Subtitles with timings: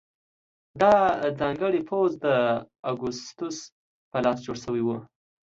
[0.81, 0.95] دا
[1.39, 2.27] ځانګړی پوځ د
[2.91, 3.57] اګوستوس
[4.11, 4.87] په لاس جوړ شوی و